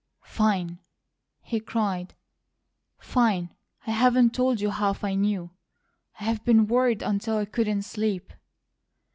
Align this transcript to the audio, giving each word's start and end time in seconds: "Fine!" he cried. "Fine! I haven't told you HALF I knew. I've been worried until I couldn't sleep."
"Fine!" 0.25 0.79
he 1.41 1.59
cried. 1.59 2.15
"Fine! 2.97 3.53
I 3.85 3.91
haven't 3.91 4.33
told 4.33 4.59
you 4.59 4.71
HALF 4.71 5.03
I 5.03 5.13
knew. 5.13 5.51
I've 6.19 6.43
been 6.43 6.65
worried 6.65 7.03
until 7.03 7.37
I 7.37 7.45
couldn't 7.45 7.83
sleep." 7.83 8.33